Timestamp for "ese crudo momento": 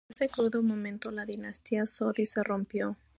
0.25-1.11